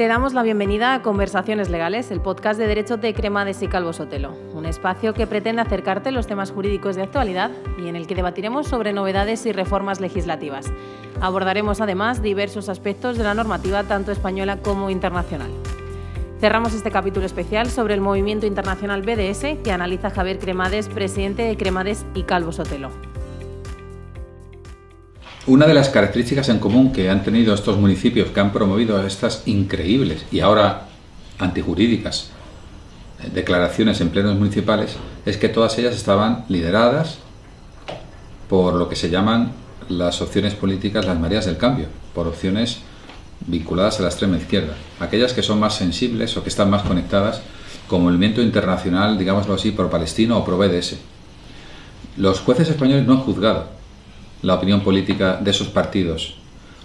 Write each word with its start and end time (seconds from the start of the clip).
Te 0.00 0.08
damos 0.08 0.32
la 0.32 0.42
bienvenida 0.42 0.94
a 0.94 1.02
Conversaciones 1.02 1.68
Legales, 1.68 2.10
el 2.10 2.22
podcast 2.22 2.58
de 2.58 2.66
Derecho 2.66 2.96
de 2.96 3.12
Cremades 3.12 3.60
y 3.60 3.68
Calvo 3.68 3.92
Sotelo, 3.92 4.34
un 4.54 4.64
espacio 4.64 5.12
que 5.12 5.26
pretende 5.26 5.60
acercarte 5.60 6.10
los 6.10 6.26
temas 6.26 6.52
jurídicos 6.52 6.96
de 6.96 7.02
actualidad 7.02 7.50
y 7.76 7.86
en 7.86 7.96
el 7.96 8.06
que 8.06 8.14
debatiremos 8.14 8.66
sobre 8.66 8.94
novedades 8.94 9.44
y 9.44 9.52
reformas 9.52 10.00
legislativas. 10.00 10.72
Abordaremos 11.20 11.82
además 11.82 12.22
diversos 12.22 12.70
aspectos 12.70 13.18
de 13.18 13.24
la 13.24 13.34
normativa 13.34 13.84
tanto 13.84 14.10
española 14.10 14.56
como 14.62 14.88
internacional. 14.88 15.50
Cerramos 16.40 16.72
este 16.72 16.90
capítulo 16.90 17.26
especial 17.26 17.68
sobre 17.68 17.92
el 17.92 18.00
movimiento 18.00 18.46
internacional 18.46 19.02
BDS 19.02 19.58
que 19.62 19.70
analiza 19.70 20.08
Javier 20.08 20.38
Cremades, 20.38 20.88
presidente 20.88 21.42
de 21.42 21.58
Cremades 21.58 22.06
y 22.14 22.22
Calvo 22.22 22.52
Sotelo. 22.52 23.09
Una 25.46 25.66
de 25.66 25.72
las 25.72 25.88
características 25.88 26.50
en 26.50 26.58
común 26.58 26.92
que 26.92 27.08
han 27.08 27.24
tenido 27.24 27.54
estos 27.54 27.78
municipios 27.78 28.28
que 28.28 28.40
han 28.40 28.52
promovido 28.52 29.04
estas 29.06 29.42
increíbles 29.46 30.26
y 30.30 30.40
ahora 30.40 30.88
antijurídicas 31.38 32.28
eh, 33.20 33.30
declaraciones 33.32 34.02
en 34.02 34.10
plenos 34.10 34.36
municipales 34.36 34.96
es 35.24 35.38
que 35.38 35.48
todas 35.48 35.78
ellas 35.78 35.96
estaban 35.96 36.44
lideradas 36.48 37.18
por 38.50 38.74
lo 38.74 38.90
que 38.90 38.96
se 38.96 39.08
llaman 39.08 39.52
las 39.88 40.20
opciones 40.20 40.54
políticas, 40.54 41.06
las 41.06 41.18
mareas 41.18 41.46
del 41.46 41.56
cambio, 41.56 41.86
por 42.14 42.28
opciones 42.28 42.80
vinculadas 43.46 43.98
a 43.98 44.02
la 44.02 44.08
extrema 44.08 44.36
izquierda, 44.36 44.74
aquellas 45.00 45.32
que 45.32 45.42
son 45.42 45.58
más 45.58 45.74
sensibles 45.74 46.36
o 46.36 46.42
que 46.42 46.50
están 46.50 46.68
más 46.68 46.82
conectadas 46.82 47.40
con 47.88 48.02
movimiento 48.02 48.42
internacional, 48.42 49.16
digámoslo 49.16 49.54
así, 49.54 49.70
pro 49.70 49.88
palestino 49.88 50.36
o 50.36 50.44
pro 50.44 50.58
BDS. 50.58 50.96
Los 52.18 52.40
jueces 52.40 52.68
españoles 52.68 53.06
no 53.06 53.14
han 53.14 53.20
juzgado 53.20 53.79
la 54.42 54.54
opinión 54.54 54.82
política 54.82 55.38
de 55.40 55.50
esos 55.50 55.68
partidos. 55.68 56.34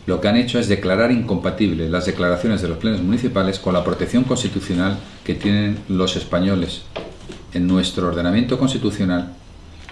Lo 0.06 0.22
que 0.22 0.28
han 0.28 0.38
hecho 0.38 0.60
es 0.60 0.68
declarar 0.68 1.12
incompatible 1.12 1.90
las 1.90 2.06
declaraciones 2.06 2.62
de 2.62 2.68
los 2.68 2.78
plenos 2.78 3.02
municipales 3.02 3.60
con 3.60 3.74
la 3.74 3.84
protección 3.84 4.24
constitucional 4.24 4.98
que 5.24 5.34
tienen 5.34 5.80
los 5.90 6.16
españoles 6.16 6.84
en 7.54 7.68
nuestro 7.68 8.08
ordenamiento 8.08 8.60
constitucional, 8.60 9.34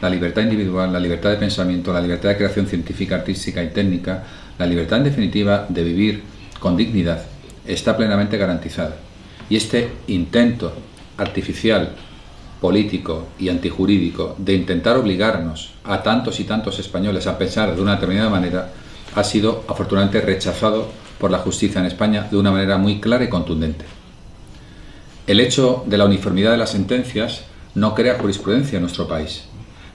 la 0.02 0.10
libertad 0.10 0.44
individual, 0.44 0.92
la 0.92 1.00
libertad 1.00 1.32
de 1.32 1.38
pensamiento, 1.38 1.94
la 1.94 2.02
libertad 2.02 2.30
de 2.30 2.38
creación 2.38 2.68
científica, 2.68 3.16
artística 3.16 3.64
y 3.64 3.70
técnica, 3.70 4.24
la 4.60 4.66
libertad 4.66 5.00
en 5.00 5.06
definitiva 5.06 5.66
de 5.70 5.84
vivir 5.84 6.24
con 6.60 6.76
dignidad, 6.76 7.24
está 7.66 7.96
plenamente 7.96 8.38
garantizada. 8.38 8.98
Y 9.50 9.56
este 9.56 9.90
intento 10.08 10.74
artificial 11.18 11.96
político 12.64 13.28
y 13.38 13.50
antijurídico 13.50 14.38
de 14.38 14.54
intentar 14.54 14.96
obligarnos 14.96 15.74
a 15.84 16.02
tantos 16.02 16.40
y 16.40 16.46
tantos 16.46 16.80
españoles 16.80 17.28
a 17.28 17.38
pensar 17.38 17.76
de 17.76 17.82
una 17.82 17.96
determinada 17.96 18.30
manera 18.30 18.72
ha 19.16 19.24
sido 19.26 19.66
afortunadamente 19.68 20.22
rechazado 20.22 20.88
por 21.20 21.30
la 21.30 21.40
justicia 21.40 21.82
en 21.82 21.88
España 21.88 22.30
de 22.32 22.38
una 22.38 22.52
manera 22.52 22.78
muy 22.78 23.02
clara 23.02 23.26
y 23.26 23.28
contundente. 23.28 23.84
El 25.28 25.42
hecho 25.42 25.84
de 25.88 25.98
la 25.98 26.06
uniformidad 26.06 26.52
de 26.52 26.58
las 26.58 26.70
sentencias 26.70 27.42
no 27.76 27.94
crea 27.94 28.18
jurisprudencia 28.18 28.78
en 28.78 28.84
nuestro 28.84 29.10
país, 29.10 29.44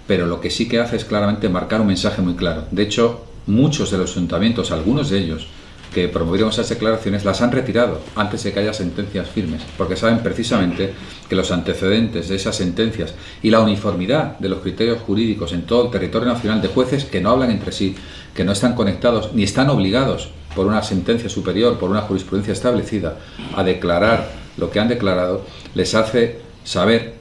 pero 0.07 0.27
lo 0.27 0.43
que 0.43 0.51
sí 0.51 0.69
que 0.69 0.79
hace 0.79 0.97
es 0.97 1.07
claramente 1.07 1.49
marcar 1.49 1.81
un 1.81 1.87
mensaje 1.87 2.21
muy 2.21 2.35
claro. 2.35 2.65
De 2.71 2.83
hecho, 2.83 3.25
muchos 3.47 3.91
de 3.91 3.97
los 3.97 4.15
ayuntamientos, 4.15 4.73
algunos 4.73 5.09
de 5.09 5.21
ellos, 5.21 5.47
que 5.99 6.09
promovieron 6.09 6.51
esas 6.51 6.69
declaraciones 6.69 7.25
las 7.25 7.43
han 7.43 7.51
retirado 7.51 8.01
antes 8.15 8.45
de 8.45 8.53
que 8.53 8.61
haya 8.61 8.73
sentencias 8.73 9.29
firmes, 9.29 9.63
porque 9.77 9.97
saben 9.97 10.21
precisamente 10.21 10.95
que 11.29 11.35
los 11.35 11.51
antecedentes 11.51 12.29
de 12.29 12.37
esas 12.37 12.55
sentencias 12.55 13.15
y 13.43 13.51
la 13.51 13.59
uniformidad 13.61 14.39
de 14.39 14.49
los 14.49 14.61
criterios 14.61 15.01
jurídicos 15.01 15.53
en 15.53 15.63
todo 15.63 15.87
el 15.87 15.91
territorio 15.91 16.29
nacional 16.29 16.63
de 16.63 16.69
jueces 16.69 17.05
que 17.05 17.21
no 17.21 17.31
hablan 17.31 17.51
entre 17.51 17.73
sí, 17.73 17.97
que 18.33 18.45
no 18.45 18.53
están 18.53 18.77
conectados 18.77 19.35
ni 19.35 19.43
están 19.43 19.71
obligados 19.71 20.31
por 20.55 20.67
una 20.67 20.85
sentencia 20.85 21.29
superior, 21.29 21.79
por 21.79 21.91
una 21.91 22.03
jurisprudencia 22.03 22.53
establecida, 22.53 23.17
a 23.57 23.65
declarar 23.65 24.31
lo 24.57 24.71
que 24.71 24.79
han 24.79 24.89
declarado, 24.89 25.45
les 25.75 25.97
hace 25.97 26.39
saber 26.63 27.15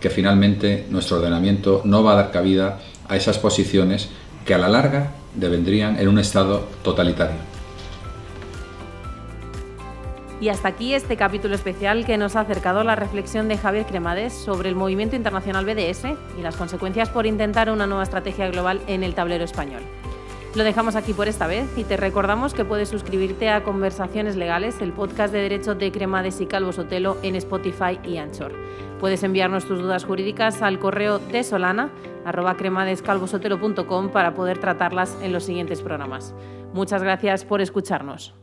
que 0.00 0.10
finalmente 0.10 0.86
nuestro 0.90 1.18
ordenamiento 1.18 1.82
no 1.84 2.02
va 2.02 2.14
a 2.14 2.16
dar 2.16 2.32
cabida 2.32 2.80
a 3.08 3.14
esas 3.14 3.38
posiciones 3.38 4.08
que 4.44 4.54
a 4.54 4.58
la 4.58 4.68
larga 4.68 5.12
devendrían 5.36 6.00
en 6.00 6.08
un 6.08 6.18
Estado 6.18 6.66
totalitario. 6.82 7.55
Y 10.40 10.50
hasta 10.50 10.68
aquí 10.68 10.92
este 10.94 11.16
capítulo 11.16 11.54
especial 11.54 12.04
que 12.04 12.18
nos 12.18 12.36
ha 12.36 12.40
acercado 12.40 12.84
la 12.84 12.94
reflexión 12.94 13.48
de 13.48 13.56
Javier 13.56 13.86
Cremades 13.86 14.34
sobre 14.34 14.68
el 14.68 14.74
movimiento 14.74 15.16
internacional 15.16 15.64
BDS 15.64 16.04
y 16.38 16.42
las 16.42 16.56
consecuencias 16.56 17.08
por 17.08 17.24
intentar 17.24 17.70
una 17.70 17.86
nueva 17.86 18.02
estrategia 18.02 18.48
global 18.48 18.80
en 18.86 19.02
el 19.02 19.14
tablero 19.14 19.44
español. 19.44 19.82
Lo 20.54 20.64
dejamos 20.64 20.96
aquí 20.96 21.12
por 21.12 21.28
esta 21.28 21.46
vez 21.46 21.66
y 21.76 21.84
te 21.84 21.96
recordamos 21.98 22.54
que 22.54 22.64
puedes 22.64 22.88
suscribirte 22.88 23.50
a 23.50 23.62
Conversaciones 23.62 24.36
Legales, 24.36 24.80
el 24.80 24.92
podcast 24.92 25.32
de 25.32 25.40
derecho 25.40 25.74
de 25.74 25.92
Cremades 25.92 26.40
y 26.40 26.46
Calvo 26.46 26.72
Sotelo 26.72 27.18
en 27.22 27.36
Spotify 27.36 27.98
y 28.04 28.16
Anchor. 28.16 28.52
Puedes 29.00 29.22
enviarnos 29.22 29.66
tus 29.66 29.78
dudas 29.78 30.04
jurídicas 30.04 30.62
al 30.62 30.78
correo 30.78 31.18
de 31.18 31.44
solana 31.44 31.90
para 34.12 34.34
poder 34.34 34.58
tratarlas 34.58 35.16
en 35.22 35.32
los 35.32 35.44
siguientes 35.44 35.82
programas. 35.82 36.34
Muchas 36.72 37.02
gracias 37.02 37.44
por 37.44 37.60
escucharnos. 37.60 38.34